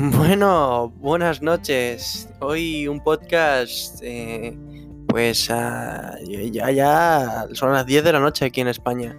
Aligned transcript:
Bueno, 0.16 0.88
buenas 0.96 1.42
noches. 1.42 2.26
Hoy 2.40 2.88
un 2.88 3.00
podcast, 3.00 4.00
eh, 4.02 4.56
pues 5.06 5.50
ah, 5.50 6.14
ya, 6.26 6.70
ya 6.70 7.46
son 7.52 7.72
las 7.72 7.84
10 7.84 8.04
de 8.04 8.12
la 8.12 8.20
noche 8.20 8.46
aquí 8.46 8.62
en 8.62 8.68
España. 8.68 9.18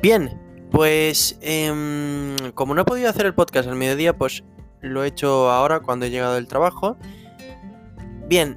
Bien, 0.00 0.40
pues 0.70 1.38
em, 1.42 2.34
como 2.54 2.74
no 2.74 2.80
he 2.80 2.84
podido 2.86 3.10
hacer 3.10 3.26
el 3.26 3.34
podcast 3.34 3.68
al 3.68 3.76
mediodía, 3.76 4.16
pues 4.16 4.42
lo 4.80 5.04
he 5.04 5.08
hecho 5.08 5.50
ahora 5.50 5.80
cuando 5.80 6.06
he 6.06 6.10
llegado 6.10 6.36
del 6.36 6.46
trabajo. 6.46 6.96
Bien, 8.26 8.56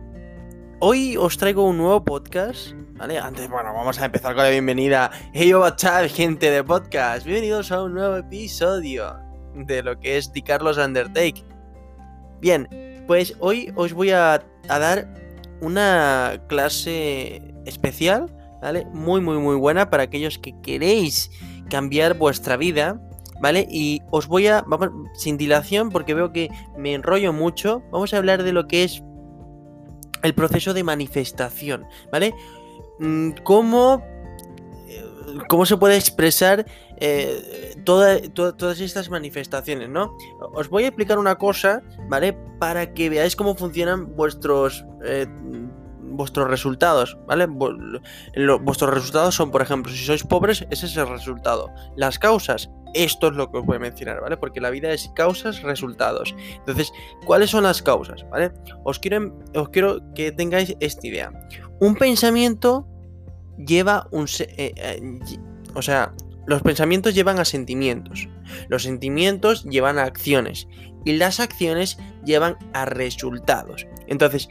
hoy 0.79 1.17
os 1.17 1.37
traigo 1.37 1.67
un 1.67 1.77
nuevo 1.77 2.05
podcast. 2.05 2.71
¿Vale? 2.93 3.19
Antes, 3.19 3.49
bueno, 3.49 3.73
vamos 3.73 3.99
a 3.99 4.05
empezar 4.05 4.33
con 4.33 4.45
la 4.45 4.49
bienvenida. 4.49 5.11
Hey, 5.33 5.53
up, 5.53 5.75
gente 6.09 6.51
de 6.51 6.63
podcast. 6.63 7.25
Bienvenidos 7.25 7.69
a 7.73 7.83
un 7.83 7.95
nuevo 7.95 8.15
episodio 8.15 9.22
de 9.55 9.83
lo 9.83 9.99
que 9.99 10.17
es 10.17 10.31
Di 10.33 10.41
Carlos 10.41 10.77
Undertake. 10.77 11.43
Bien, 12.41 12.67
pues 13.07 13.35
hoy 13.39 13.71
os 13.75 13.93
voy 13.93 14.11
a, 14.11 14.43
dar 14.67 15.07
una 15.61 16.41
clase 16.47 17.41
especial, 17.65 18.27
¿vale? 18.61 18.85
Muy, 18.93 19.21
muy, 19.21 19.37
muy 19.37 19.55
buena 19.55 19.89
para 19.89 20.03
aquellos 20.03 20.37
que 20.37 20.53
queréis 20.61 21.31
cambiar 21.69 22.17
vuestra 22.17 22.57
vida, 22.57 23.01
¿vale? 23.41 23.67
Y 23.69 24.01
os 24.11 24.27
voy 24.27 24.47
a, 24.47 24.63
vamos, 24.67 24.89
sin 25.15 25.37
dilación, 25.37 25.89
porque 25.89 26.13
veo 26.13 26.31
que 26.31 26.49
me 26.77 26.93
enrollo 26.93 27.33
mucho, 27.33 27.83
vamos 27.91 28.13
a 28.13 28.17
hablar 28.17 28.43
de 28.43 28.53
lo 28.53 28.67
que 28.67 28.83
es 28.83 29.03
el 30.21 30.33
proceso 30.33 30.73
de 30.73 30.83
manifestación, 30.83 31.85
¿vale? 32.11 32.33
Mm, 32.99 33.31
¿Cómo, 33.43 34.03
cómo 35.47 35.65
se 35.65 35.77
puede 35.77 35.95
expresar 35.95 36.65
eh, 36.97 37.75
todas 37.83 38.79
estas 38.79 39.09
manifestaciones, 39.09 39.89
¿no? 39.89 40.15
Os 40.53 40.69
voy 40.69 40.83
a 40.83 40.87
explicar 40.87 41.17
una 41.17 41.35
cosa, 41.35 41.81
¿vale? 42.09 42.33
Para 42.59 42.93
que 42.93 43.09
veáis 43.09 43.35
cómo 43.35 43.55
funcionan 43.55 44.15
vuestros... 44.15 44.85
Eh, 45.03 45.27
vuestros 46.15 46.47
resultados, 46.47 47.17
¿vale? 47.25 47.47
vuestros 47.47 48.93
resultados 48.93 49.33
son, 49.33 49.49
por 49.49 49.63
ejemplo, 49.63 49.91
si 49.91 50.05
sois 50.05 50.23
pobres, 50.23 50.63
ese 50.69 50.85
es 50.85 50.95
el 50.95 51.07
resultado. 51.07 51.71
Las 51.95 52.19
causas, 52.19 52.69
esto 52.93 53.27
es 53.29 53.33
lo 53.33 53.51
que 53.51 53.57
os 53.57 53.65
voy 53.65 53.77
a 53.77 53.79
mencionar, 53.79 54.21
¿vale? 54.21 54.37
Porque 54.37 54.61
la 54.61 54.69
vida 54.69 54.91
es 54.91 55.09
causas, 55.15 55.63
resultados. 55.63 56.35
Entonces, 56.59 56.91
¿cuáles 57.25 57.49
son 57.49 57.63
las 57.63 57.81
causas, 57.81 58.25
¿vale? 58.29 58.51
Os 58.83 58.99
quiero, 58.99 59.35
os 59.55 59.69
quiero 59.69 60.01
que 60.13 60.31
tengáis 60.31 60.75
esta 60.79 61.07
idea. 61.07 61.31
Un 61.79 61.95
pensamiento 61.95 62.87
lleva 63.57 64.07
un... 64.11 64.27
Eh, 64.39 65.19
o 65.73 65.81
sea, 65.81 66.13
los 66.45 66.61
pensamientos 66.61 67.15
llevan 67.15 67.39
a 67.39 67.45
sentimientos, 67.45 68.27
los 68.67 68.83
sentimientos 68.83 69.63
llevan 69.63 69.97
a 69.97 70.03
acciones 70.03 70.67
y 71.05 71.13
las 71.13 71.39
acciones 71.39 71.97
llevan 72.25 72.57
a 72.73 72.85
resultados. 72.85 73.87
Entonces, 74.07 74.49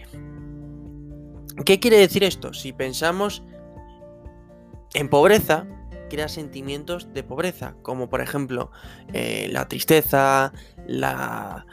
¿qué 1.65 1.81
quiere 1.81 1.99
decir 1.99 2.25
esto? 2.25 2.55
Si 2.55 2.73
pensamos 2.73 3.43
en 4.95 5.09
pobreza, 5.09 5.67
crea 6.09 6.29
sentimientos 6.29 7.13
de 7.13 7.23
pobreza, 7.23 7.75
como 7.83 8.09
por 8.09 8.21
ejemplo 8.21 8.71
eh, 9.13 9.49
la 9.51 9.69
tristeza, 9.69 10.53
la, 10.87 11.67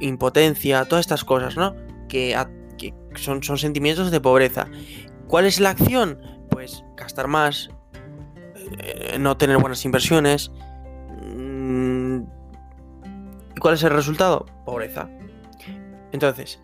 impotencia, 0.00 0.84
todas 0.86 1.04
estas 1.04 1.24
cosas, 1.24 1.56
¿no? 1.56 1.74
Que, 2.08 2.36
son, 3.16 3.42
son 3.42 3.58
sentimientos 3.58 4.10
de 4.10 4.20
pobreza. 4.20 4.68
¿Cuál 5.28 5.46
es 5.46 5.60
la 5.60 5.70
acción? 5.70 6.18
Pues 6.50 6.84
gastar 6.96 7.28
más, 7.28 7.70
eh, 8.78 9.16
no 9.18 9.36
tener 9.36 9.58
buenas 9.58 9.84
inversiones. 9.84 10.50
Mm, 11.22 12.22
¿Y 13.56 13.60
cuál 13.60 13.74
es 13.74 13.82
el 13.82 13.90
resultado? 13.90 14.46
Pobreza. 14.64 15.08
Entonces, 16.12 16.60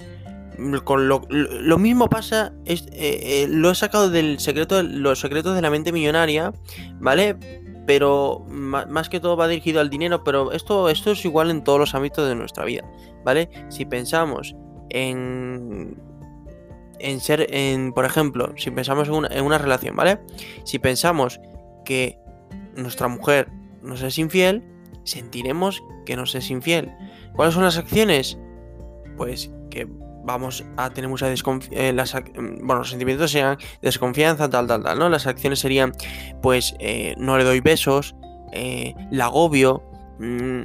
con 0.84 1.08
lo, 1.08 1.78
mismo 1.78 2.08
pasa, 2.08 2.52
es, 2.64 2.86
eh, 2.92 3.42
eh, 3.42 3.46
lo 3.48 3.70
he 3.70 3.74
sacado 3.74 4.10
del 4.10 4.40
secreto, 4.40 4.82
los 4.82 5.20
secretos 5.20 5.54
de 5.54 5.62
la 5.62 5.70
mente 5.70 5.92
millonaria, 5.92 6.52
¿vale? 6.94 7.36
Pero 7.86 8.44
más 8.48 9.08
que 9.08 9.20
todo 9.20 9.36
va 9.36 9.46
dirigido 9.46 9.80
al 9.80 9.90
dinero, 9.90 10.24
pero 10.24 10.50
esto, 10.52 10.88
esto 10.88 11.12
es 11.12 11.24
igual 11.24 11.50
en 11.50 11.62
todos 11.62 11.78
los 11.78 11.94
ámbitos 11.94 12.26
de 12.28 12.34
nuestra 12.34 12.64
vida, 12.64 12.84
¿vale? 13.24 13.48
Si 13.68 13.84
pensamos 13.84 14.56
en, 14.88 15.96
en 16.98 17.20
ser, 17.20 17.46
en, 17.50 17.92
por 17.92 18.04
ejemplo, 18.04 18.52
si 18.56 18.70
pensamos 18.70 19.08
en 19.08 19.14
una, 19.14 19.28
en 19.28 19.44
una 19.44 19.58
relación, 19.58 19.96
¿vale? 19.96 20.20
Si 20.64 20.78
pensamos 20.78 21.40
que 21.84 22.18
nuestra 22.74 23.08
mujer 23.08 23.48
nos 23.82 24.02
es 24.02 24.18
infiel, 24.18 24.62
sentiremos 25.04 25.82
que 26.04 26.16
nos 26.16 26.34
es 26.34 26.50
infiel. 26.50 26.92
¿Cuáles 27.34 27.54
son 27.54 27.64
las 27.64 27.78
acciones? 27.78 28.38
Pues 29.16 29.50
que 29.70 29.86
vamos 30.26 30.64
a 30.76 30.90
tener 30.90 31.08
mucha 31.08 31.28
desconfianza. 31.28 32.18
Eh, 32.18 32.32
bueno, 32.60 32.80
los 32.80 32.90
sentimientos 32.90 33.30
sean 33.30 33.56
desconfianza, 33.80 34.50
tal, 34.50 34.66
tal, 34.66 34.82
tal, 34.82 34.98
¿no? 34.98 35.08
Las 35.08 35.26
acciones 35.26 35.60
serían, 35.60 35.92
pues, 36.42 36.74
eh, 36.80 37.14
no 37.16 37.38
le 37.38 37.44
doy 37.44 37.60
besos, 37.60 38.16
eh, 38.52 38.94
la 39.10 39.26
agobio, 39.26 39.82
mm, 40.18 40.62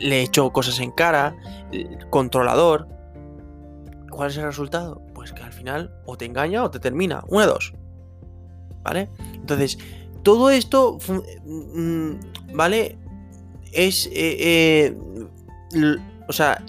le 0.00 0.22
echo 0.22 0.50
cosas 0.50 0.80
en 0.80 0.90
cara, 0.90 1.36
controlador. 2.10 2.88
¿Cuál 4.10 4.30
es 4.30 4.36
el 4.38 4.44
resultado? 4.44 5.02
Pues 5.28 5.40
que 5.40 5.46
al 5.46 5.52
final 5.52 5.90
o 6.06 6.16
te 6.16 6.24
engaña 6.24 6.64
o 6.64 6.70
te 6.70 6.80
termina. 6.80 7.22
Una 7.28 7.42
de 7.42 7.52
dos. 7.52 7.74
¿Vale? 8.82 9.10
Entonces, 9.34 9.78
todo 10.22 10.50
esto, 10.50 10.98
mm, 11.44 12.12
¿vale? 12.54 12.98
Es, 13.72 14.06
eh, 14.06 14.94
eh, 14.94 14.96
o 16.26 16.32
sea, 16.32 16.64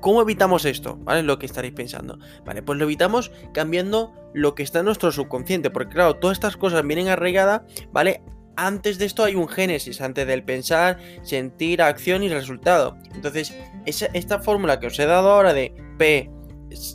¿cómo 0.00 0.22
evitamos 0.22 0.64
esto? 0.64 0.96
¿Vale? 1.00 1.22
Lo 1.24 1.38
que 1.38 1.46
estaréis 1.46 1.74
pensando. 1.74 2.18
Vale, 2.44 2.62
pues 2.62 2.78
lo 2.78 2.84
evitamos 2.84 3.32
cambiando 3.52 4.12
lo 4.32 4.54
que 4.54 4.62
está 4.62 4.80
en 4.80 4.84
nuestro 4.84 5.10
subconsciente, 5.10 5.70
porque 5.70 5.94
claro, 5.94 6.14
todas 6.14 6.36
estas 6.36 6.56
cosas 6.56 6.86
vienen 6.86 7.08
arraigadas, 7.08 7.62
¿vale? 7.90 8.22
Antes 8.56 8.98
de 8.98 9.06
esto 9.06 9.24
hay 9.24 9.34
un 9.34 9.48
génesis, 9.48 10.00
antes 10.00 10.28
del 10.28 10.44
pensar, 10.44 10.98
sentir, 11.22 11.82
acción 11.82 12.22
y 12.22 12.28
resultado. 12.28 12.96
Entonces, 13.12 13.52
esta 13.84 14.38
fórmula 14.38 14.78
que 14.78 14.86
os 14.86 14.98
he 15.00 15.06
dado 15.06 15.32
ahora 15.32 15.52
de 15.52 15.74
P 15.98 16.30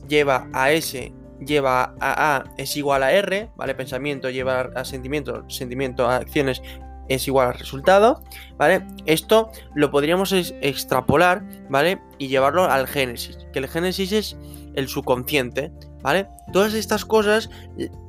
lleva 0.08 0.48
a 0.54 0.72
S 0.72 1.14
lleva 1.46 1.96
a 2.00 2.38
A 2.38 2.44
es 2.58 2.76
igual 2.76 3.04
a 3.04 3.12
R, 3.12 3.50
¿vale? 3.56 3.76
Pensamiento 3.76 4.30
lleva 4.30 4.70
a 4.76 4.86
sentimiento, 4.86 5.50
sentimiento 5.50 6.08
a 6.08 6.18
acciones 6.18 6.62
es 7.08 7.28
igual 7.28 7.48
al 7.48 7.54
resultado, 7.56 8.22
¿vale? 8.58 8.86
Esto 9.06 9.50
lo 9.74 9.90
podríamos 9.90 10.32
extrapolar, 10.32 11.44
¿vale? 11.70 12.00
Y 12.20 12.28
llevarlo 12.28 12.66
al 12.66 12.88
génesis, 12.88 13.38
que 13.52 13.60
el 13.60 13.68
génesis 13.68 14.12
es 14.12 14.38
el 14.76 14.88
subconsciente, 14.88 15.72
¿vale? 16.02 16.28
Todas 16.54 16.76
estas 16.76 17.06
cosas 17.06 17.50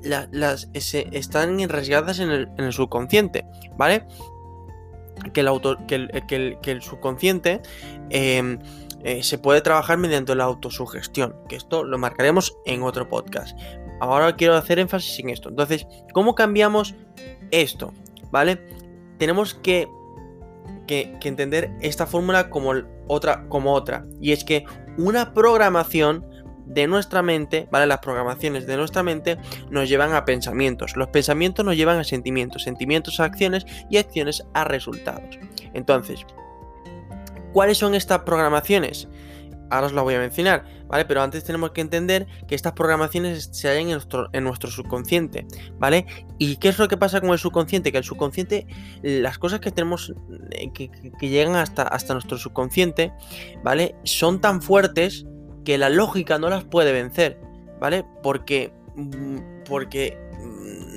las 0.03 0.69
están 0.75 1.61
enrasgadas 1.61 2.19
en 2.19 2.31
el, 2.31 2.73
subconsciente, 2.73 3.47
¿vale? 3.77 4.05
Que 5.33 5.41
el, 5.41 5.49
auto, 5.49 5.79
que 5.87 6.59
el, 6.63 6.83
subconsciente 6.83 7.63
em, 8.11 8.59
eh, 9.05 9.23
se 9.23 9.39
puede 9.39 9.61
trabajar 9.61 9.99
mediante 9.99 10.35
la 10.35 10.45
autosugestión, 10.45 11.35
que 11.49 11.57
esto 11.57 11.85
lo 11.85 11.99
marcaremos 11.99 12.57
en 12.67 12.83
otro 12.83 13.09
podcast. 13.09 13.59
Ahora 14.01 14.37
quiero 14.37 14.55
hacer 14.57 14.79
énfasis 14.79 15.19
en 15.21 15.31
esto. 15.31 15.49
Entonces, 15.49 15.87
¿cómo 16.13 16.35
cambiamos 16.35 16.95
esto? 17.51 17.93
¿Vale? 18.31 18.61
Tenemos 19.19 19.55
que, 19.55 19.89
que, 20.87 21.17
entender 21.23 21.71
esta 21.81 22.07
fórmula 22.07 22.51
como 22.51 22.73
otra, 23.09 23.47
como 23.49 23.75
otra. 23.75 24.07
Y 24.21 24.33
es 24.33 24.45
que 24.45 24.65
una 24.97 25.35
programación 25.35 26.27
de 26.67 26.87
nuestra 26.87 27.21
mente, 27.23 27.69
¿vale? 27.71 27.87
Las 27.87 27.99
programaciones 27.99 28.67
de 28.67 28.77
nuestra 28.77 29.03
mente 29.03 29.39
nos 29.71 29.89
llevan 29.89 30.15
a 30.15 30.25
pensamientos. 30.25 30.97
Los 30.97 31.09
pensamientos 31.09 31.65
nos 31.65 31.77
llevan 31.77 31.99
a 31.99 32.05
sentimientos, 32.05 32.63
sentimientos 32.63 33.19
a 33.19 33.25
acciones 33.25 33.67
y 33.91 33.97
acciones 33.97 34.45
a 34.55 34.65
resultados. 34.65 35.39
Entonces, 35.75 36.25
¿Cuáles 37.53 37.79
son 37.79 37.95
estas 37.95 38.21
programaciones? 38.21 39.09
Ahora 39.71 39.87
os 39.87 39.93
las 39.93 40.03
voy 40.03 40.15
a 40.15 40.19
mencionar, 40.19 40.65
¿vale? 40.89 41.05
Pero 41.05 41.23
antes 41.23 41.45
tenemos 41.45 41.71
que 41.71 41.81
entender 41.81 42.27
que 42.49 42.57
estas 42.57 42.73
programaciones 42.73 43.51
se 43.53 43.69
hallan 43.69 43.85
en 43.85 43.93
nuestro, 43.93 44.29
en 44.33 44.43
nuestro 44.43 44.69
subconsciente, 44.69 45.47
¿vale? 45.79 46.07
¿Y 46.39 46.57
qué 46.57 46.69
es 46.69 46.79
lo 46.79 46.89
que 46.89 46.97
pasa 46.97 47.21
con 47.21 47.31
el 47.31 47.39
subconsciente? 47.39 47.93
Que 47.93 47.99
el 47.99 48.05
subconsciente, 48.05 48.67
las 49.03 49.39
cosas 49.39 49.61
que 49.61 49.71
tenemos, 49.71 50.13
eh, 50.51 50.73
que, 50.73 50.91
llegan 51.29 51.55
hasta, 51.55 51.85
hasta 51.85 52.15
nuestro 52.15 52.37
subconsciente, 52.37 53.13
¿vale? 53.63 53.95
Son 54.03 54.41
tan 54.41 54.61
fuertes 54.61 55.25
que 55.65 55.79
la 55.79 55.89
lógica 55.89 56.39
no 56.39 56.51
las 56.51 56.65
puede 56.65 56.93
vencer, 56.93 57.41
¿vale? 57.81 58.05
Porque, 58.25 58.73
mm, 58.97 59.39
porque 59.69 60.19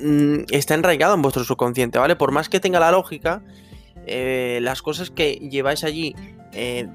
mm, 0.02 0.46
está 0.50 0.74
enraigado 0.74 1.14
en 1.14 1.22
vuestro 1.22 1.44
subconsciente, 1.44 2.00
¿vale? 2.00 2.16
Por 2.16 2.32
más 2.32 2.48
que 2.48 2.58
tenga 2.58 2.80
la 2.80 2.90
lógica, 2.90 3.44
eh, 4.06 4.58
las 4.62 4.82
cosas 4.82 5.10
que 5.10 5.34
lleváis 5.34 5.84
allí 5.84 6.14
eh, 6.54 6.88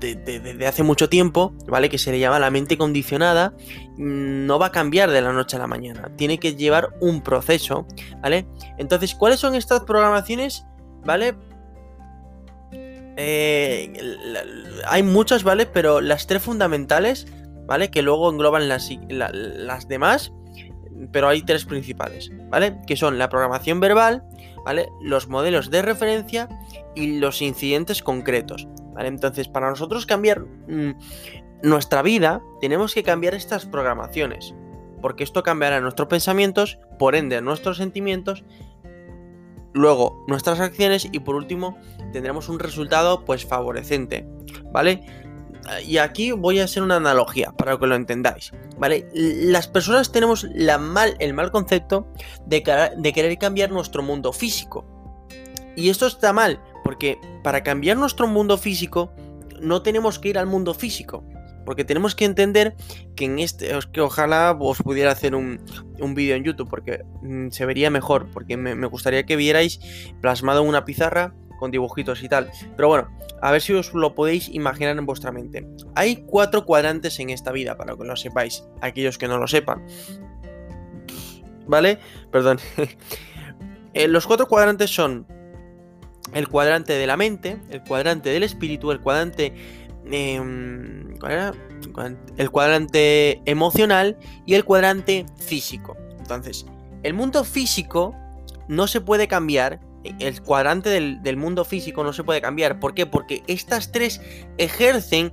desde 0.00 0.66
hace 0.66 0.82
mucho 0.82 1.08
tiempo, 1.08 1.54
¿vale? 1.66 1.88
Que 1.88 1.98
se 1.98 2.12
le 2.12 2.18
llama 2.18 2.38
la 2.38 2.50
mente 2.50 2.76
condicionada, 2.76 3.54
mm, 3.96 4.46
no 4.46 4.58
va 4.58 4.66
a 4.66 4.72
cambiar 4.72 5.10
de 5.10 5.22
la 5.22 5.32
noche 5.32 5.56
a 5.56 5.60
la 5.60 5.66
mañana. 5.66 6.10
Tiene 6.16 6.38
que 6.38 6.54
llevar 6.54 6.90
un 7.00 7.22
proceso, 7.22 7.86
¿vale? 8.22 8.46
Entonces, 8.78 9.14
¿cuáles 9.14 9.40
son 9.40 9.54
estas 9.54 9.80
programaciones? 9.84 10.66
¿Vale? 11.04 11.34
eh, 13.16 13.92
hay 14.86 15.02
muchas, 15.02 15.44
¿vale? 15.44 15.66
Pero 15.66 16.00
las 16.00 16.26
tres 16.26 16.42
fundamentales, 16.42 17.26
¿vale? 17.66 17.90
Que 17.90 18.02
luego 18.02 18.30
engloban 18.30 18.68
las, 18.68 18.90
las 19.08 19.88
demás, 19.88 20.32
pero 21.12 21.28
hay 21.28 21.42
tres 21.42 21.64
principales, 21.64 22.30
¿vale? 22.50 22.78
Que 22.86 22.96
son 22.96 23.18
la 23.18 23.28
programación 23.28 23.80
verbal, 23.80 24.24
¿vale? 24.64 24.88
Los 25.00 25.28
modelos 25.28 25.70
de 25.70 25.82
referencia 25.82 26.48
y 26.94 27.18
los 27.18 27.42
incidentes 27.42 28.02
concretos, 28.02 28.68
¿vale? 28.94 29.08
Entonces, 29.08 29.48
para 29.48 29.70
nosotros 29.70 30.06
cambiar 30.06 30.40
mm, 30.40 30.92
nuestra 31.62 32.02
vida, 32.02 32.42
tenemos 32.60 32.94
que 32.94 33.02
cambiar 33.02 33.34
estas 33.34 33.66
programaciones, 33.66 34.54
porque 35.00 35.24
esto 35.24 35.42
cambiará 35.42 35.80
nuestros 35.80 36.08
pensamientos, 36.08 36.78
por 36.98 37.14
ende 37.14 37.40
nuestros 37.42 37.76
sentimientos 37.76 38.44
luego 39.74 40.24
nuestras 40.28 40.60
acciones 40.60 41.06
y 41.10 41.18
por 41.18 41.34
último 41.34 41.76
tendremos 42.12 42.48
un 42.48 42.58
resultado 42.58 43.24
pues 43.24 43.44
favorecente, 43.44 44.26
¿vale? 44.72 45.04
Y 45.86 45.98
aquí 45.98 46.32
voy 46.32 46.60
a 46.60 46.64
hacer 46.64 46.82
una 46.82 46.96
analogía 46.96 47.52
para 47.52 47.78
que 47.78 47.86
lo 47.86 47.94
entendáis, 47.94 48.52
¿vale? 48.78 49.08
Las 49.14 49.66
personas 49.68 50.12
tenemos 50.12 50.44
el 50.44 51.34
mal 51.34 51.50
concepto 51.50 52.06
de, 52.46 52.62
querer 52.62 53.38
cambiar 53.38 53.70
nuestro 53.70 54.02
mundo 54.02 54.32
físico. 54.32 54.86
Y 55.76 55.88
esto 55.88 56.06
está 56.06 56.32
mal, 56.32 56.60
porque 56.84 57.18
para 57.42 57.62
cambiar 57.62 57.96
nuestro 57.96 58.26
mundo 58.26 58.58
físico 58.58 59.12
no 59.60 59.82
tenemos 59.82 60.18
que 60.18 60.28
ir 60.28 60.38
al 60.38 60.46
mundo 60.46 60.74
físico. 60.74 61.24
Porque 61.64 61.84
tenemos 61.84 62.14
que 62.14 62.26
entender 62.26 62.76
que 63.16 63.24
en 63.24 63.38
este, 63.38 63.70
que 63.90 64.02
ojalá 64.02 64.54
os 64.60 64.82
pudiera 64.82 65.12
hacer 65.12 65.34
un, 65.34 65.64
vídeo 66.14 66.36
en 66.36 66.44
YouTube, 66.44 66.68
porque 66.68 67.02
mm, 67.22 67.48
se 67.48 67.64
vería 67.64 67.88
mejor, 67.88 68.28
porque 68.32 68.58
me, 68.58 68.86
gustaría 68.86 69.24
que 69.24 69.36
vierais 69.36 69.80
plasmado 70.20 70.60
en 70.62 70.68
una 70.68 70.84
pizarra 70.84 71.34
con 71.64 71.70
dibujitos 71.70 72.22
y 72.22 72.28
tal. 72.28 72.50
Pero 72.76 72.88
bueno, 72.88 73.08
a 73.42 73.50
ver 73.50 73.60
si 73.60 73.72
os 73.72 73.92
lo 73.94 74.14
podéis 74.14 74.48
imaginar 74.48 74.96
en 74.96 75.06
vuestra 75.06 75.32
mente. 75.32 75.66
Hay 75.94 76.24
cuatro 76.26 76.64
cuadrantes 76.64 77.18
en 77.18 77.30
esta 77.30 77.50
vida, 77.52 77.76
para 77.76 77.96
que 77.96 78.04
lo 78.04 78.16
sepáis, 78.16 78.64
aquellos 78.80 79.18
que 79.18 79.26
no 79.26 79.38
lo 79.38 79.48
sepan. 79.48 79.84
¿Vale? 81.66 81.98
Perdón. 82.30 82.58
Eh, 83.96 84.08
los 84.08 84.26
cuatro 84.26 84.48
cuadrantes 84.48 84.92
son 84.92 85.24
el 86.32 86.48
cuadrante 86.48 86.94
de 86.94 87.06
la 87.06 87.16
mente, 87.16 87.58
el 87.70 87.80
cuadrante 87.84 88.30
del 88.30 88.42
espíritu, 88.42 88.90
el 88.90 89.00
cuadrante 89.00 89.54
Em, 90.10 91.16
¿cuál 91.18 91.32
era? 91.32 91.52
El 92.36 92.50
cuadrante 92.50 93.40
emocional 93.46 94.18
y 94.46 94.54
el 94.54 94.64
cuadrante 94.64 95.26
físico. 95.36 95.96
Entonces, 96.18 96.66
el 97.02 97.14
mundo 97.14 97.44
físico 97.44 98.14
no 98.68 98.86
se 98.86 99.00
puede 99.00 99.28
cambiar. 99.28 99.80
El 100.04 100.42
cuadrante 100.42 100.90
del, 100.90 101.36
mundo 101.36 101.64
físico 101.64 102.04
no 102.04 102.12
se 102.12 102.24
puede 102.24 102.40
cambiar. 102.40 102.78
¿Por 102.78 102.94
qué? 102.94 103.06
Porque 103.06 103.42
estas 103.46 103.92
tres 103.92 104.20
ejercen 104.58 105.32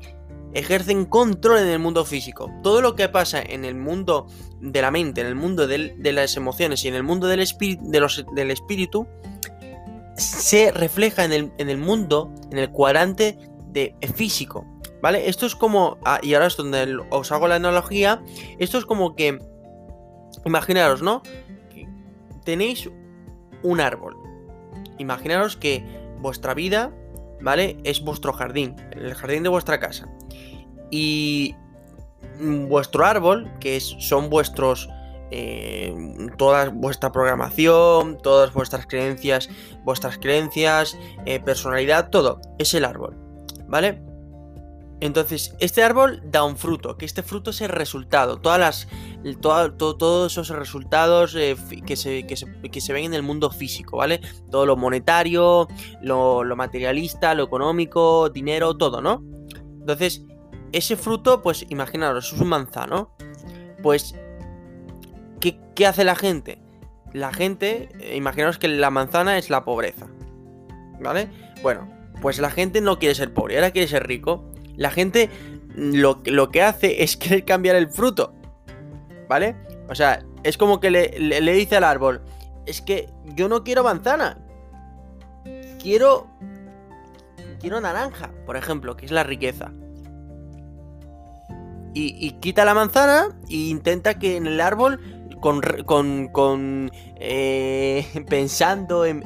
ejercen 0.54 1.06
control 1.06 1.60
en 1.60 1.68
el 1.68 1.80
mundo 1.80 2.04
físico. 2.04 2.52
Todo 2.62 2.82
lo 2.82 2.96
que 2.96 3.08
pasa 3.08 3.42
en 3.42 3.64
el 3.64 3.76
mundo 3.76 4.28
de 4.60 4.82
la 4.82 4.92
mente, 4.92 5.22
en 5.22 5.28
el 5.28 5.36
mundo 5.36 5.66
de 5.66 6.12
las 6.12 6.36
emociones 6.36 6.84
y 6.84 6.90
en 6.90 6.96
el 6.96 7.04
mundo 7.04 7.28
del, 7.28 7.40
espíritu, 7.40 9.08
se 10.18 10.72
refleja 10.72 11.24
en 11.24 11.32
el, 11.32 11.52
en 11.58 11.70
el, 11.70 11.78
mundo, 11.78 12.34
en 12.52 12.58
el 12.58 12.70
cuadrante 12.70 13.38
de 13.68 13.96
físico, 14.14 14.66
¿vale? 15.02 15.30
Esto 15.30 15.46
es 15.46 15.56
como, 15.56 15.98
ah, 16.04 16.20
y 16.22 16.34
ahora 16.34 16.48
es 16.48 16.58
donde 16.58 16.98
os 17.10 17.32
hago 17.32 17.48
la 17.48 17.56
analogía, 17.56 18.22
esto 18.60 18.78
es 18.78 18.86
como 18.86 19.16
que, 19.16 19.40
imaginaros, 20.46 21.02
¿no? 21.02 21.24
Tenéis 22.44 22.90
un 23.64 23.80
árbol. 23.80 24.21
Imaginaros 24.98 25.58
que 25.58 25.84
vuestra 26.20 26.54
vida, 26.54 26.92
¿vale? 27.42 27.78
Es 27.84 28.02
vuestro 28.02 28.34
jardín, 28.34 28.76
el 28.92 29.14
jardín 29.14 29.44
de 29.44 29.50
vuestra 29.50 29.80
casa. 29.80 30.08
Y 30.90 31.56
vuestro 32.40 33.06
árbol, 33.06 33.52
que 33.60 33.78
es, 33.78 33.96
son 34.00 34.30
vuestros... 34.30 34.90
Eh, 35.34 35.96
toda 36.38 36.68
vuestra 36.68 37.14
programación, 37.14 38.18
todas 38.18 38.52
vuestras 38.52 38.86
creencias, 38.86 39.48
vuestras 39.86 40.18
creencias, 40.18 40.98
eh, 41.26 41.40
personalidad, 41.40 42.10
todo, 42.10 42.42
es 42.60 42.74
el 42.74 42.84
árbol. 42.84 43.16
¿vale? 43.72 44.02
Entonces, 45.02 45.56
este 45.60 45.82
árbol 45.82 46.22
da 46.24 46.44
un 46.44 46.56
fruto, 46.58 46.96
que 46.96 47.06
este 47.06 47.24
fruto 47.24 47.50
es 47.50 47.62
el 47.62 47.70
resultado, 47.70 48.40
todas 48.40 48.60
las, 48.60 48.88
todos 49.40 50.32
esos 50.32 50.50
resultados 50.50 51.36
eh, 51.36 51.58
que, 51.88 51.96
se, 51.96 52.28
que, 52.28 52.82
se, 52.82 52.94
ven 52.94 53.06
en 53.06 53.16
el 53.16 53.24
mundo 53.24 53.50
físico, 53.50 53.98
¿vale? 53.98 54.22
Todo 54.52 54.68
lo 54.68 54.78
monetario, 54.78 55.68
lo, 56.04 56.46
materialista, 56.56 57.34
lo 57.34 57.44
económico, 57.44 58.30
dinero, 58.30 58.78
todo, 58.78 59.02
¿no? 59.02 59.24
Entonces, 59.80 60.24
ese 60.72 60.96
fruto, 60.96 61.42
pues 61.42 61.66
imaginaros, 61.70 62.32
es 62.32 62.40
un 62.40 62.50
manzano. 62.50 63.16
Pues, 63.82 64.14
¿qué, 65.40 65.60
qué 65.74 65.88
hace 65.88 66.04
la 66.04 66.16
gente? 66.16 66.62
La 67.12 67.34
gente, 67.34 67.90
eh, 68.00 68.18
imaginaros 68.18 68.60
que 68.60 68.68
la 68.68 68.92
manzana 68.92 69.40
es 69.40 69.50
la 69.50 69.66
pobreza, 69.66 70.06
¿vale? 71.00 71.28
Bueno, 71.64 71.90
pues 72.22 72.38
la 72.38 72.52
gente 72.52 72.82
no 72.82 73.00
quiere 73.00 73.16
ser 73.16 73.34
pobre, 73.34 73.56
ahora 73.56 73.72
quiere 73.72 73.88
ser 73.88 74.06
rico. 74.06 74.51
La 74.76 74.92
gente 74.92 75.30
lo, 75.76 76.22
lo 76.26 76.50
que 76.50 76.62
hace 76.62 77.04
es 77.04 77.18
querer 77.18 77.46
cambiar 77.46 77.76
el 77.76 77.90
fruto. 77.90 78.34
¿Vale? 79.28 79.56
O 79.90 79.96
sea, 79.96 80.24
es 80.44 80.58
como 80.58 80.80
que 80.80 80.92
le, 80.92 81.54
dice 81.54 81.78
al 81.78 81.84
árbol, 81.84 82.22
es 82.66 82.82
que 82.82 83.10
yo 83.36 83.48
no 83.48 83.64
quiero 83.64 83.84
manzana. 83.84 84.38
Quiero... 85.82 86.28
Quiero 87.60 87.80
naranja, 87.80 88.32
por 88.46 88.58
ejemplo, 88.58 88.98
que 88.98 89.06
es 89.06 89.12
la 89.12 89.24
riqueza. 89.24 89.72
Y, 91.94 92.16
y, 92.26 92.32
quita 92.40 92.66
la 92.66 92.74
manzana 92.74 93.28
e 93.50 93.56
intenta 93.56 94.18
que 94.18 94.36
en 94.36 94.48
el 94.48 94.62
árbol 94.62 95.00
con, 95.42 95.62
con, 96.32 96.92
eh, 97.18 98.06
pensando 98.30 99.06
en, 99.06 99.22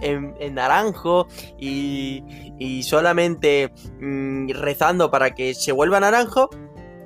naranjo 0.53 1.27
y, 1.59 2.81
solamente 2.83 3.71
mm, 4.00 4.50
rezando 4.50 5.12
para 5.12 5.35
que 5.35 5.53
se 5.53 5.71
vuelva 5.71 6.00
naranjo, 6.00 6.50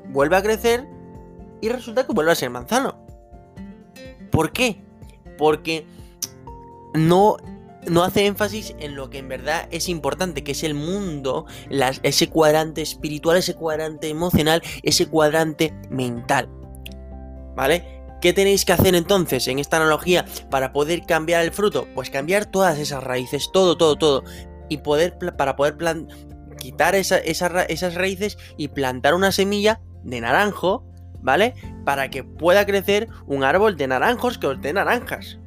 vuelve 0.10 0.38
a 0.38 0.42
crecer 0.42 0.88
y 1.62 1.70
resulta 1.70 2.06
que 2.06 2.14
vuelve 2.14 2.32
a 2.32 2.36
ser 2.36 2.50
manzano. 2.50 3.04
¿Por 4.32 4.52
qué? 4.52 4.82
Porque 5.38 5.86
no, 6.94 7.38
no 7.88 8.04
hace 8.04 8.26
énfasis 8.26 8.76
en 8.80 8.96
lo 8.96 9.10
que 9.10 9.18
en 9.18 9.28
verdad 9.28 9.68
es 9.72 9.90
importante, 9.90 10.44
que 10.44 10.54
es 10.54 10.64
el 10.64 10.76
mundo, 10.76 11.46
ese 12.04 12.30
cuadrante 12.30 12.82
espiritual, 12.82 13.38
ese 13.38 13.56
cuadrante 13.56 14.08
emocional, 14.08 14.62
ese 14.84 15.08
cuadrante 15.08 15.74
mental. 15.90 16.48
¿Vale? 17.56 17.99
¿Qué 18.22 18.34
tenéis 18.34 18.66
que 18.66 18.74
hacer 18.74 18.96
entonces 18.96 19.48
en 19.48 19.60
esta 19.60 19.78
analogía 19.78 20.26
para 20.50 20.74
poder 20.74 21.06
cambiar 21.06 21.44
el 21.44 21.52
fruto? 21.52 21.88
Pues 21.96 22.10
cambiar 22.10 22.46
todas 22.46 22.78
esas 22.78 23.04
raíces, 23.04 23.50
todo, 23.54 23.78
todo, 23.78 23.96
todo. 23.96 24.24
Y 24.68 24.78
poder, 24.78 25.18
para 25.38 25.56
poder 25.56 25.78
quitar 26.60 26.96
esas 26.96 27.96
raíces 27.96 28.38
y 28.58 28.68
plantar 28.68 29.14
una 29.14 29.32
semilla 29.32 29.82
de 30.04 30.20
naranjo, 30.22 30.86
¿vale? 31.22 31.56
Para 31.86 32.10
que 32.10 32.24
pueda 32.24 32.66
crecer 32.66 33.08
un 33.26 33.44
árbol 33.44 33.78
de 33.78 33.88
naranjos 33.88 34.38
que 34.38 34.48
os 34.48 34.62
dé 34.62 34.74
naranjas. 34.74 35.40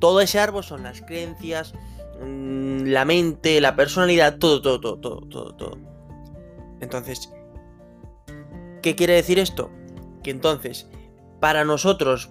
Todo 0.00 0.20
ese 0.20 0.38
árbol 0.38 0.64
son 0.64 0.82
las 0.82 1.02
creencias, 1.02 1.74
mm, 2.22 2.84
la 2.84 3.04
mente, 3.04 3.60
la 3.60 3.76
personalidad, 3.76 4.38
todo, 4.38 4.62
todo, 4.62 4.80
todo, 4.80 4.98
todo, 5.00 5.20
todo, 5.28 5.54
todo. 5.54 5.78
Entonces, 6.80 7.32
¿qué 8.82 8.94
quiere 8.94 9.14
decir 9.14 9.38
esto? 9.38 9.70
Que 10.26 10.32
entonces, 10.32 10.88
para 11.40 11.64
nosotros 11.64 12.30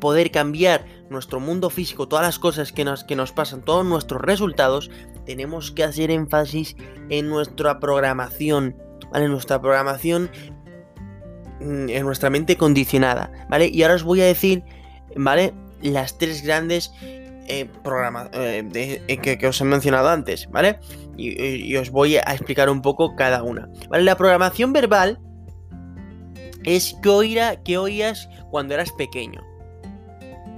poder 0.00 0.32
cambiar 0.32 0.84
nuestro 1.08 1.38
mundo 1.38 1.70
físico, 1.70 2.08
todas 2.08 2.24
las 2.24 2.40
cosas 2.40 2.72
que 2.72 2.84
nos, 2.84 3.04
que 3.04 3.14
nos 3.14 3.30
pasan, 3.30 3.62
todos 3.62 3.86
nuestros 3.86 4.20
resultados, 4.20 4.90
tenemos 5.24 5.70
que 5.70 5.84
hacer 5.84 6.10
énfasis 6.10 6.74
en 7.10 7.28
nuestra 7.28 7.78
programación, 7.78 8.76
¿vale? 9.12 9.26
En 9.26 9.30
nuestra 9.30 9.60
programación, 9.60 10.30
mm, 11.60 11.90
en 11.90 12.04
nuestra 12.04 12.28
mente 12.28 12.56
condicionada, 12.56 13.30
¿vale? 13.48 13.68
Y 13.68 13.84
ahora 13.84 13.94
os 13.94 14.02
voy 14.02 14.20
a 14.22 14.26
decir, 14.26 14.64
¿vale? 15.14 15.54
Las 15.80 16.18
tres 16.18 16.42
grandes 16.42 16.92
eh, 17.46 17.70
programas 17.84 18.30
eh, 18.32 19.04
eh, 19.06 19.18
que, 19.18 19.46
os 19.46 19.60
he 19.60 19.64
mencionado 19.64 20.08
antes, 20.08 20.50
¿vale? 20.50 20.80
Y, 21.16 21.70
y, 21.70 21.76
os 21.76 21.90
voy 21.90 22.16
a 22.16 22.32
explicar 22.32 22.68
un 22.68 22.82
poco 22.82 23.14
cada 23.14 23.44
una, 23.44 23.68
¿vale? 23.88 24.02
La 24.02 24.16
programación 24.16 24.72
verbal 24.72 25.20
es 26.64 26.96
que, 27.02 27.58
que 27.64 27.78
oías 27.78 28.28
cuando 28.50 28.74
eras 28.74 28.92
pequeño. 28.92 29.42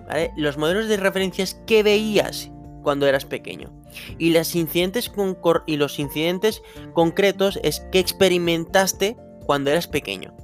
¿Vale? 0.08 0.32
Los 0.36 0.56
modelos 0.56 0.88
de 0.88 0.96
referencias 0.96 1.60
que 1.66 1.82
veías 1.82 2.50
cuando 2.82 3.06
eras 3.06 3.24
pequeño. 3.24 3.72
Y, 4.18 4.30
los 4.30 4.54
incidentes 4.54 5.10
y 5.66 5.76
los 5.76 5.98
incidentes 5.98 6.62
concretos 6.92 7.58
es 7.62 7.80
que 7.90 7.98
experimentaste 7.98 9.16
cuando 9.44 9.70
eras 9.70 9.88
pequeño. 9.88 10.34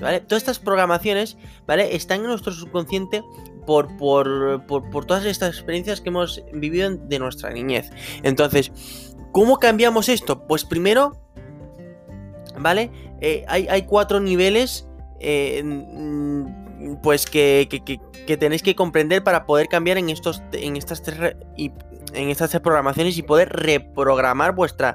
¿Vale? 0.00 0.20
Todas 0.20 0.42
estas 0.42 0.60
programaciones, 0.60 1.36
¿vale? 1.66 1.96
Están 1.96 2.20
en 2.20 2.28
nuestro 2.28 2.52
subconsciente 2.52 3.24
por, 3.66 3.96
por, 3.96 4.64
por, 4.66 5.04
todas 5.04 5.24
estas 5.24 5.56
experiencias 5.56 6.00
que 6.00 6.08
hemos 6.08 6.42
vivido 6.52 6.88
de 6.90 7.18
nuestra 7.18 7.50
niñez. 7.50 7.90
Entonces, 8.22 8.70
¿cómo 9.32 9.58
cambiamos 9.58 10.08
esto? 10.08 10.46
Pues 10.46 10.64
primero, 10.64 11.20
¿vale? 12.58 12.90
Eh, 13.20 13.44
hay, 13.48 13.82
cuatro 13.82 14.20
niveles. 14.20 14.87
Eh, 15.20 15.64
pues 17.02 17.26
que, 17.26 17.68
que, 17.68 18.36
tenéis 18.36 18.62
que 18.62 18.76
comprender 18.76 19.24
para 19.24 19.46
poder 19.46 19.66
cambiar 19.66 19.98
en 19.98 20.10
estos 20.10 20.42
en 20.52 20.76
estas 20.76 21.02
tres 21.02 21.34
en 21.56 22.28
estas 22.30 22.50
tres 22.50 22.62
programaciones 22.62 23.18
y 23.18 23.22
poder 23.22 23.48
reprogramar 23.48 24.54
vuestra 24.54 24.94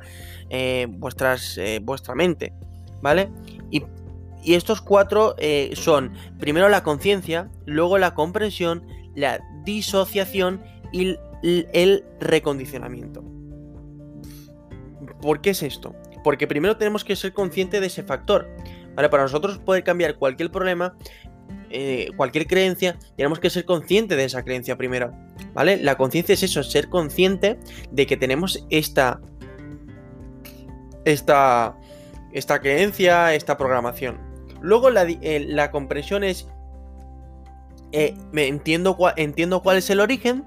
eh, 0.50 0.88
vuestras 0.89 1.60
vuestra 1.82 2.15
mente 2.15 2.53
vale 3.01 3.30
y 3.70 3.84
y 4.44 4.56
estos 4.56 4.82
cuatro 4.82 5.36
eh, 5.38 5.72
son 5.74 6.13
primero 6.38 6.68
la 6.70 6.84
conciencia, 6.84 7.50
luego 7.65 7.98
la 7.98 8.13
comprensión, 8.13 8.86
la 9.15 9.39
disociación 9.63 10.62
y 10.92 11.15
el 11.42 12.03
recondicionamiento. 12.20 13.24
¿Por 15.22 15.42
qué 15.42 15.51
es 15.51 15.63
esto? 15.63 15.96
Porque 16.24 16.48
primero 16.48 16.77
tenemos 16.77 17.06
que 17.06 17.15
ser 17.15 17.34
conscientes 17.34 17.80
de 17.80 17.88
ese 17.88 18.03
factor. 18.03 18.50
¿Vale? 18.96 19.10
Para 19.10 19.24
nosotros 19.24 19.60
poder 19.60 19.84
cambiar 19.84 20.16
cualquier 20.16 20.52
problema, 20.52 20.96
eh, 21.70 22.12
cualquier 22.16 22.46
creencia, 22.46 23.00
tenemos 23.18 23.40
que 23.40 23.50
ser 23.50 23.66
conscientes 23.66 24.16
de 24.18 24.26
esa 24.26 24.44
creencia 24.44 24.78
primero. 24.78 25.12
¿Vale? 25.54 25.78
La 25.78 25.96
conciencia 25.98 26.34
es 26.34 26.44
eso, 26.44 26.62
ser 26.64 26.90
consciente 26.90 27.60
de 27.92 28.06
que 28.06 28.18
tenemos 28.18 28.66
esta. 28.70 29.20
Esta. 31.06 31.76
Esta 32.32 32.62
creencia, 32.62 33.34
esta 33.36 33.58
programación. 33.58 34.20
Luego 34.62 34.90
la, 34.90 35.04
eh, 35.08 35.70
comprensión 35.72 36.24
es... 36.24 36.48
Eh, 37.92 38.16
entiendo, 38.34 38.98
entiendo 39.18 39.62
cuál 39.62 39.78
es 39.78 39.90
el 39.92 40.00
origen, 40.00 40.46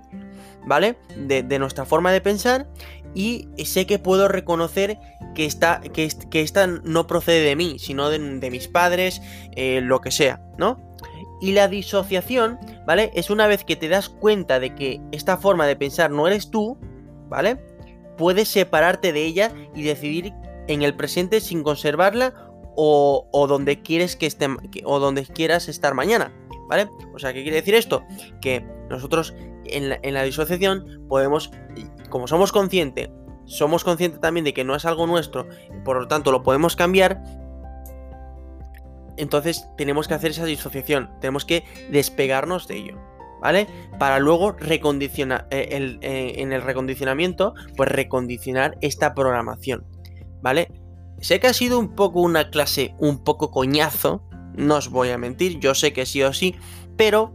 ¿vale? 0.66 0.98
De, 1.16 1.58
nuestra 1.58 1.86
forma 1.86 2.12
de 2.12 2.20
pensar 2.20 2.68
y 3.14 3.48
sé 3.64 3.86
que 3.86 3.98
puedo 3.98 4.28
reconocer 4.28 4.98
que 5.34 5.46
esta, 5.46 5.80
que, 5.80 6.08
que 6.30 6.46
no 6.84 7.06
procede 7.06 7.44
de 7.44 7.56
mí, 7.56 7.78
sino 7.78 8.10
de, 8.10 8.50
mis 8.50 8.68
padres, 8.68 9.22
eh, 9.52 9.80
lo 9.82 10.00
que 10.00 10.10
sea, 10.10 10.42
¿no? 10.58 10.94
Y 11.40 11.52
la 11.52 11.68
disociación, 11.68 12.58
¿vale? 12.86 13.10
Es 13.14 13.30
una 13.30 13.46
vez 13.46 13.64
que 13.64 13.76
te 13.76 13.88
das 13.88 14.08
cuenta 14.08 14.60
de 14.60 14.74
que 14.74 15.00
esta 15.12 15.36
forma 15.36 15.66
de 15.66 15.76
pensar 15.76 16.10
no 16.10 16.26
eres 16.26 16.50
tú, 16.50 16.78
¿vale? 17.28 17.56
Puedes 18.18 18.48
separarte 18.48 19.12
de 19.12 19.24
ella 19.24 19.52
y 19.74 19.82
decidir 19.82 20.32
en 20.68 20.82
el 20.82 20.96
presente 20.96 21.40
sin 21.40 21.62
conservarla 21.62 22.34
o, 22.74 23.46
donde 23.48 23.80
quieres 23.80 24.16
que 24.16 24.26
esté 24.26 24.48
o 24.84 24.98
donde 24.98 25.24
quieras 25.24 25.68
estar 25.68 25.94
mañana, 25.94 26.32
¿vale? 26.68 26.88
O 27.14 27.18
sea, 27.18 27.32
¿qué 27.32 27.42
quiere 27.42 27.58
decir 27.58 27.74
esto? 27.74 28.02
Que 28.40 28.64
nosotros 28.90 29.34
en 29.70 30.14
la, 30.14 30.22
disociación 30.22 31.04
podemos, 31.08 31.50
como 32.08 32.26
somos 32.26 32.52
conscientes, 32.52 33.10
somos 33.44 33.84
conscientes 33.84 34.20
también 34.20 34.44
de 34.44 34.54
que 34.54 34.64
no 34.64 34.74
es 34.74 34.84
algo 34.84 35.06
nuestro, 35.06 35.46
por 35.84 36.00
lo 36.00 36.08
tanto 36.08 36.32
lo 36.32 36.42
podemos 36.42 36.76
cambiar, 36.76 37.22
entonces 39.16 39.68
tenemos 39.76 40.08
que 40.08 40.14
hacer 40.14 40.32
esa 40.32 40.44
disociación, 40.44 41.10
tenemos 41.20 41.44
que 41.44 41.64
despegarnos 41.90 42.68
de 42.68 42.76
ello, 42.76 42.98
¿vale? 43.40 43.66
Para 43.98 44.18
luego 44.18 44.52
recondicionar, 44.52 45.46
eh, 45.50 45.98
eh, 46.02 46.34
en 46.36 46.52
el 46.52 46.62
recondicionamiento, 46.62 47.54
pues 47.76 47.90
recondicionar 47.90 48.76
esta 48.80 49.14
programación, 49.14 49.86
¿vale? 50.42 50.72
Sé 51.20 51.40
que 51.40 51.46
ha 51.46 51.54
sido 51.54 51.78
un 51.78 51.94
poco 51.94 52.20
una 52.20 52.50
clase 52.50 52.94
un 52.98 53.24
poco 53.24 53.50
coñazo, 53.50 54.22
no 54.54 54.76
os 54.76 54.90
voy 54.90 55.10
a 55.10 55.18
mentir, 55.18 55.58
yo 55.60 55.74
sé 55.74 55.92
que 55.92 56.06
sí 56.06 56.22
o 56.22 56.32
sí, 56.32 56.56
pero 56.96 57.32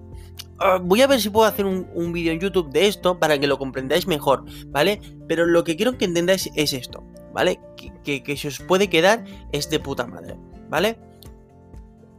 ah, 0.62 0.80
voy 0.82 1.01
a 1.01 1.08
ver 1.08 1.20
si 1.20 1.30
puedo 1.30 1.48
hacer 1.48 1.65
un, 1.65 2.13
vídeo 2.13 2.32
en 2.32 2.39
YouTube 2.39 2.72
de 2.72 2.88
esto 2.88 3.20
para 3.20 3.39
que 3.39 3.48
lo 3.48 3.58
comprendáis 3.58 4.08
mejor, 4.08 4.46
¿vale? 4.68 5.01
Pero 5.27 5.46
lo 5.46 5.63
que 5.63 5.75
quiero 5.75 5.98
que 5.98 6.06
entendáis 6.06 6.50
es 6.56 6.74
esto, 6.74 7.03
¿vale? 7.34 7.60
Que, 8.03 8.24
que, 8.24 8.38
se 8.38 8.48
os 8.48 8.60
puede 8.60 8.89
quedar 8.89 9.24
es 9.51 9.70
de 9.70 9.80
puta 9.80 10.06
madre, 10.06 10.38
¿vale? 10.70 10.98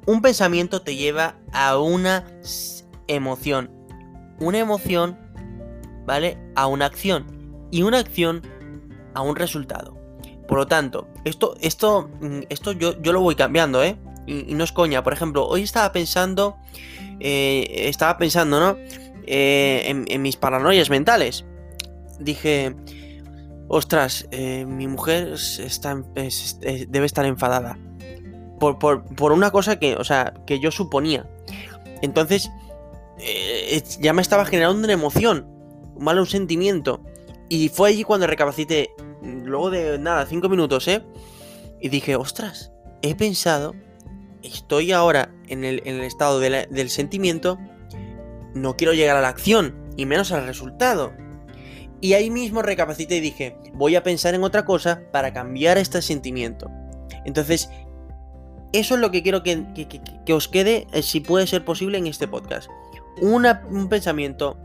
Un 0.07 0.21
pensamiento 0.21 0.83
te 0.83 0.97
lleva 0.97 1.37
a 1.53 1.79
una 1.79 2.25
emoción, 3.07 3.71
una 4.41 4.59
emoción, 4.59 5.19
¿vale? 6.07 6.39
A 6.57 6.67
una 6.67 6.87
acción 6.87 7.27
y 7.71 7.83
una 7.83 7.99
acción 7.99 8.43
a 9.15 9.23
un 9.23 9.37
resultado. 9.37 9.97
Por 10.49 10.59
lo 10.59 10.67
tanto, 10.67 11.09
esto, 11.25 11.55
esto, 11.61 12.11
mm, 12.21 12.41
esto 12.49 12.73
yo, 12.73 13.01
yo 13.01 13.13
lo 13.13 13.21
voy 13.21 13.35
cambiando, 13.35 13.83
¿eh? 13.83 13.97
Y, 14.27 14.55
no 14.55 14.65
es 14.65 14.73
coña. 14.73 15.03
Por 15.03 15.13
ejemplo, 15.13 15.47
hoy 15.47 15.63
estaba 15.63 15.93
pensando. 15.93 16.57
Eh, 17.21 17.89
estaba 17.89 18.19
pensando, 18.19 18.61
¿no? 18.61 18.77
Eh, 19.27 20.05
en, 20.09 20.23
mis 20.23 20.37
paranoias 20.37 20.91
mentales. 20.91 21.45
Dije. 22.19 22.75
Ostras, 23.69 24.29
eh, 24.33 24.67
mi 24.67 24.87
mujer 24.87 25.33
está, 25.33 26.03
debe 26.15 27.07
estar 27.07 27.25
enfadada. 27.25 27.79
Por, 28.61 28.79
por, 28.79 29.33
una 29.33 29.51
cosa 29.51 29.79
que, 29.79 29.97
o 29.97 30.05
sea, 30.05 30.35
que 30.47 30.61
yo 30.61 30.71
suponía. 30.71 31.27
Entonces, 32.03 32.51
ya 33.99 34.13
me 34.13 34.21
estaba 34.21 34.45
generando 34.45 34.85
una 34.85 34.93
emoción. 34.93 35.47
Un 35.95 36.05
mal 36.05 36.19
un 36.19 36.27
sentimiento. 36.27 37.03
Y 37.49 37.71
fue 37.71 37.91
allí 37.91 38.05
cuando 38.05 38.27
recapacité 38.27 38.91
luego 39.23 39.71
de 39.71 39.99
nada, 39.99 40.27
cinco 40.27 40.49
minutos, 40.49 40.89
¿eh? 40.89 41.03
Y 41.81 41.89
dije, 41.89 42.17
ostras, 42.17 42.73
he 43.03 43.15
pensado, 43.15 43.75
estoy 44.43 44.93
ahora 44.93 45.31
en 45.49 45.65
el, 45.65 45.81
estado 46.03 46.41
del 46.41 46.91
sentimiento, 46.91 47.59
no 48.55 48.77
quiero 48.77 48.93
llegar 48.93 49.17
a 49.17 49.21
la 49.21 49.29
acción, 49.29 49.83
y 49.97 50.07
menos 50.07 50.33
al 50.33 50.47
resultado. 50.47 51.13
Y 52.01 52.15
ahí 52.15 52.31
mismo 52.31 52.63
recapacité 52.63 53.17
y 53.17 53.21
dije, 53.21 53.57
voy 53.75 53.95
a 53.97 54.03
pensar 54.03 54.35
en 54.35 54.43
otra 54.43 54.65
cosa 54.65 55.03
para 55.13 55.33
cambiar 55.33 55.79
este 55.79 56.03
sentimiento. 56.03 56.71
Entonces, 57.25 57.71
eso 58.73 58.95
es 58.95 59.01
lo 59.01 59.11
que 59.11 59.23
quiero 59.23 59.43
que, 59.43 60.33
os 60.33 60.49
quede, 60.49 60.87
eh, 60.93 61.03
si 61.03 61.21
puede 61.21 61.47
ser 61.47 61.65
posible, 61.65 61.99
en 61.99 62.07
este 62.07 62.27
podcast. 62.27 62.69
un 63.21 63.89
pensamiento 63.89 64.59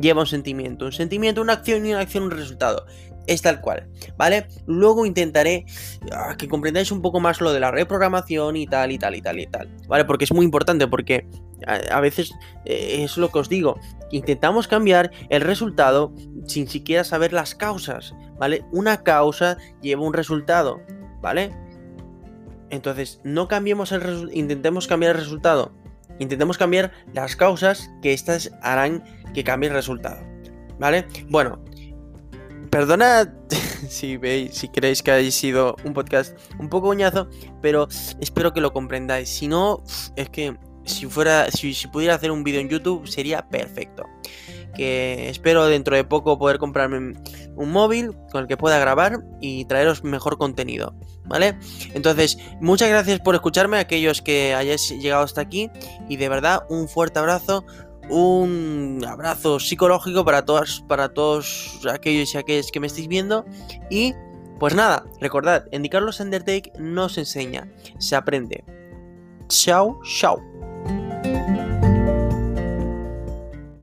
lleva 0.00 0.20
un 0.20 0.26
sentimiento, 0.26 0.84
un 0.84 0.92
sentimiento, 0.92 1.42
una 1.42 1.54
acción 1.54 1.86
y 1.86 1.92
una 1.92 2.00
acción, 2.00 2.24
un 2.24 2.30
resultado 2.30 2.86
es 3.28 3.42
tal 3.42 3.60
cual, 3.60 3.86
¿vale? 4.16 4.48
Luego 4.66 5.06
intentaré 5.06 5.66
ah, 6.12 6.34
que 6.36 6.48
comprendáis 6.48 6.90
un 6.90 7.02
poco 7.02 7.20
más 7.20 7.40
lo 7.40 7.52
de 7.52 7.60
la 7.60 7.70
reprogramación 7.70 8.56
y 8.56 8.66
tal, 8.66 8.90
y 8.90 8.98
tal, 8.98 9.14
y 9.14 9.20
tal, 9.20 9.38
y 9.38 9.46
tal, 9.46 9.68
¿vale? 9.86 10.04
Porque 10.06 10.24
es 10.24 10.32
muy 10.32 10.44
importante, 10.44 10.88
porque 10.88 11.28
a, 11.66 12.00
veces 12.00 12.32
eh, 12.64 13.04
es 13.04 13.18
lo 13.18 13.30
que 13.30 13.38
os 13.38 13.48
digo, 13.48 13.78
intentamos 14.10 14.66
cambiar 14.66 15.10
el 15.28 15.42
resultado 15.42 16.14
sin 16.46 16.68
siquiera 16.68 17.04
saber 17.04 17.32
las 17.34 17.54
causas, 17.54 18.14
¿vale? 18.38 18.64
Una 18.72 19.02
causa 19.02 19.58
lleva 19.82 20.02
un 20.02 20.14
resultado, 20.14 20.80
¿vale? 21.20 21.54
Entonces, 22.70 23.20
no 23.24 23.46
cambiemos 23.46 23.92
el 23.92 24.30
intentemos 24.32 24.86
cambiar 24.86 25.14
el 25.14 25.20
resultado, 25.20 25.72
intentemos 26.18 26.56
cambiar 26.56 26.92
las 27.12 27.36
causas 27.36 27.90
que 28.00 28.14
estas 28.14 28.52
harán 28.62 29.04
que 29.34 29.44
cambie 29.44 29.68
el 29.68 29.74
resultado, 29.74 30.20
¿vale? 30.78 31.06
Bueno, 31.28 31.62
Perdonad 32.70 33.28
si 33.88 34.16
veis, 34.16 34.54
si 34.54 34.68
creéis 34.68 35.02
que 35.02 35.10
haya 35.10 35.30
sido 35.30 35.76
un 35.84 35.94
podcast 35.94 36.38
un 36.58 36.68
poco 36.68 36.88
uñazo, 36.88 37.28
pero 37.62 37.88
espero 38.20 38.52
que 38.52 38.60
lo 38.60 38.72
comprendáis. 38.72 39.28
Si 39.28 39.48
no, 39.48 39.82
es 40.16 40.28
que 40.28 40.56
si 40.84 41.06
fuera, 41.06 41.50
si, 41.50 41.74
pudiera 41.88 42.14
hacer 42.14 42.30
un 42.30 42.44
vídeo 42.44 42.60
en 42.60 42.68
YouTube 42.68 43.06
sería 43.06 43.48
perfecto. 43.48 44.04
Que 44.74 45.28
espero 45.28 45.66
dentro 45.66 45.96
de 45.96 46.04
poco 46.04 46.38
poder 46.38 46.58
comprarme 46.58 47.18
un 47.56 47.72
móvil 47.72 48.12
con 48.30 48.42
el 48.42 48.46
que 48.46 48.56
pueda 48.56 48.78
grabar 48.78 49.24
y 49.40 49.64
traeros 49.64 50.04
mejor 50.04 50.38
contenido, 50.38 50.94
¿vale? 51.24 51.58
Entonces, 51.94 52.38
muchas 52.60 52.88
gracias 52.88 53.18
por 53.20 53.34
escucharme, 53.34 53.78
aquellos 53.78 54.22
que 54.22 54.54
hayáis 54.54 54.90
llegado 54.90 55.24
hasta 55.24 55.40
aquí 55.40 55.70
y 56.08 56.16
de 56.16 56.28
verdad 56.28 56.62
un 56.68 56.88
fuerte 56.88 57.18
abrazo 57.18 57.64
un 58.08 59.04
abrazo 59.06 59.60
psicológico 59.60 60.24
para 60.24 60.44
todos, 60.44 60.84
para 60.88 61.08
todos 61.08 61.80
aquellos 61.90 62.34
y 62.34 62.38
aquellos 62.38 62.70
que 62.70 62.80
me 62.80 62.86
estéis 62.86 63.08
viendo. 63.08 63.44
Y 63.90 64.14
pues 64.58 64.74
nada, 64.74 65.04
recordad, 65.20 65.66
en 65.70 65.86
Carlos 65.88 66.20
Undertake 66.20 66.72
no 66.78 67.08
se 67.08 67.20
enseña, 67.20 67.70
se 67.98 68.16
aprende. 68.16 68.64
Chao, 69.48 70.00
chao. 70.04 70.42